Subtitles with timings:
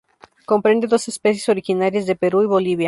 [0.51, 2.79] Comprende dos especies originarias de Perú y Bolivia.